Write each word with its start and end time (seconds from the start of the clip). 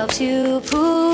helps 0.00 0.18
you 0.18 0.62
pull 0.64 1.09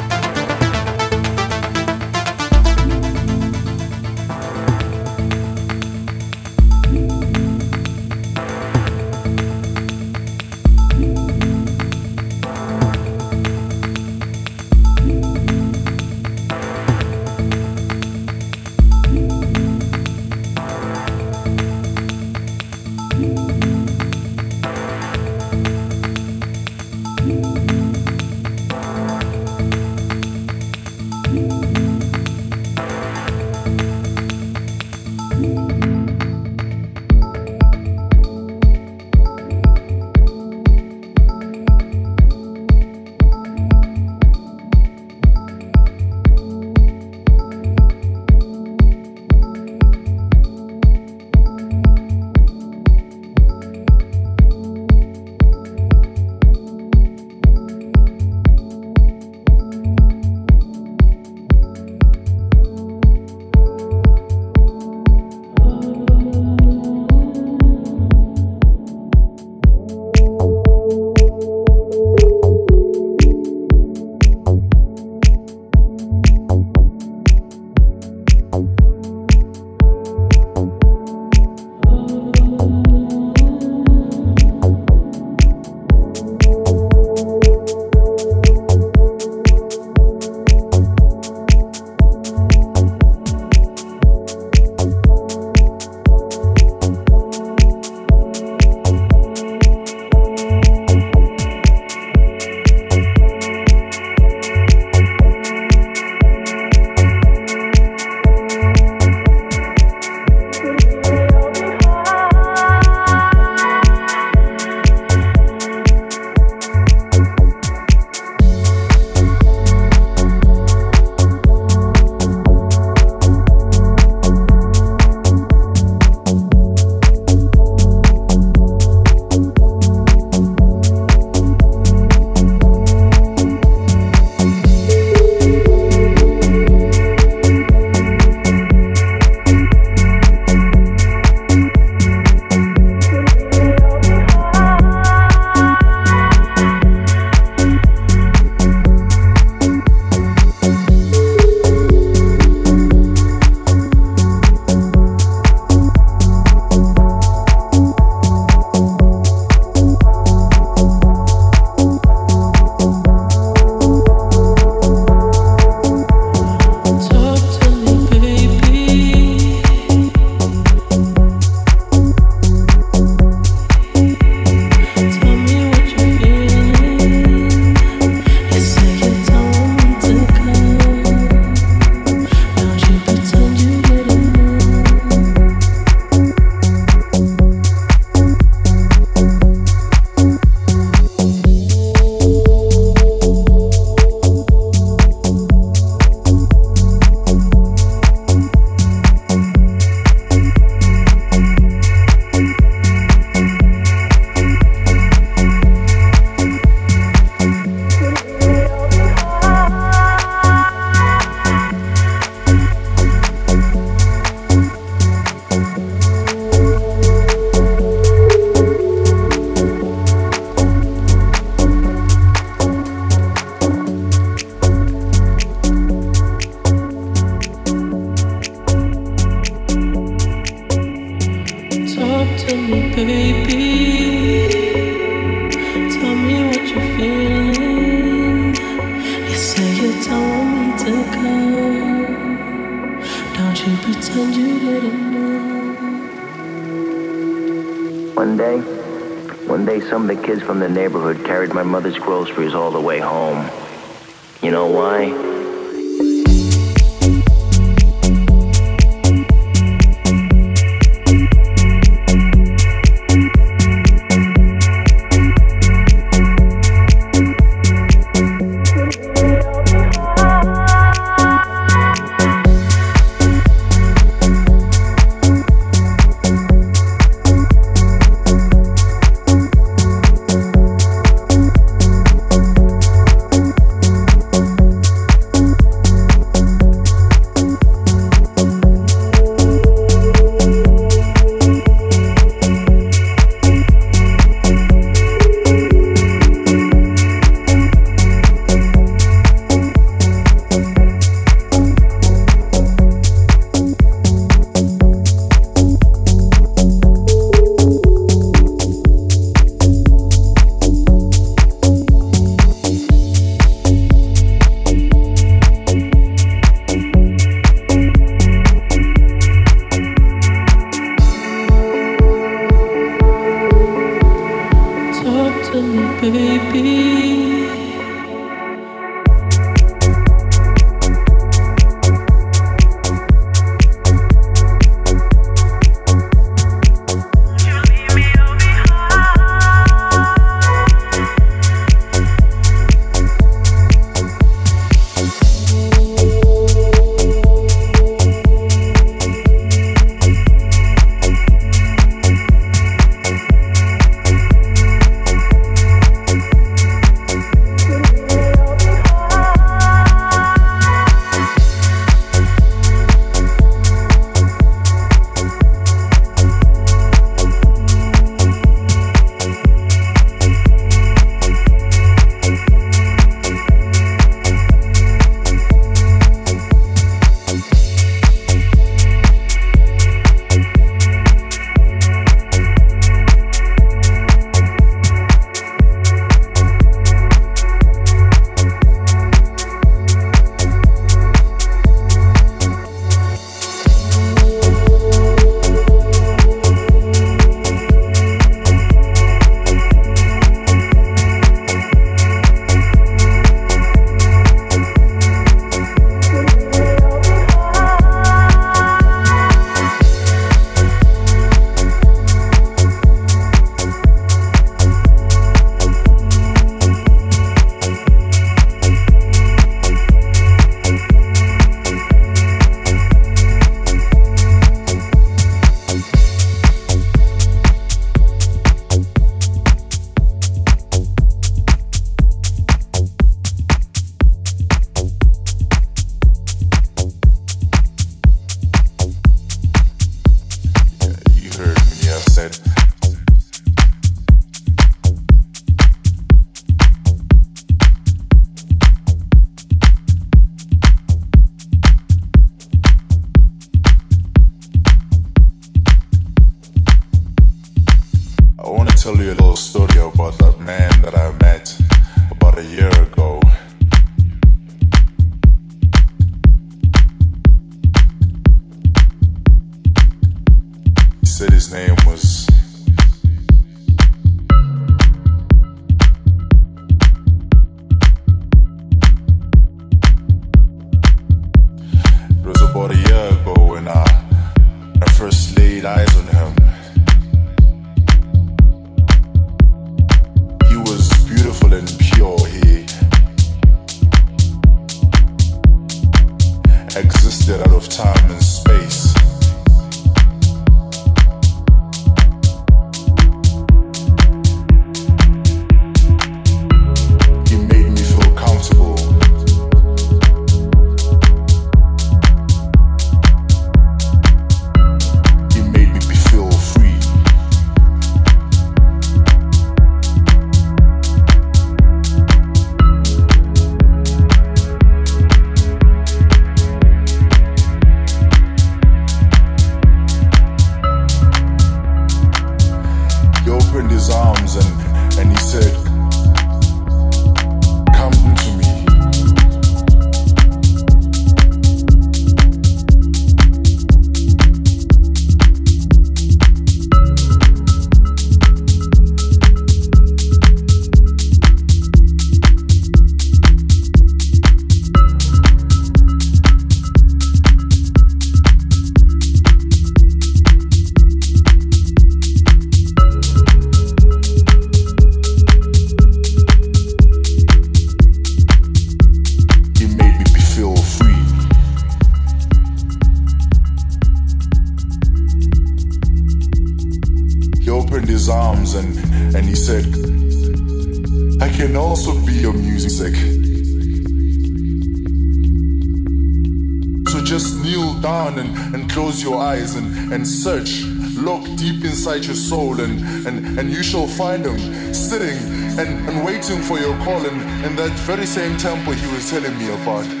Find 593.91 594.25
him 594.25 594.73
sitting 594.73 595.17
and, 595.59 595.89
and 595.89 596.05
waiting 596.05 596.41
for 596.41 596.59
your 596.59 596.75
call 596.79 597.05
in, 597.05 597.19
in 597.45 597.55
that 597.55 597.71
very 597.85 598.05
same 598.05 598.37
temple 598.37 598.73
he 598.73 598.87
was 598.93 599.09
telling 599.09 599.37
me 599.37 599.47
about. 599.53 600.00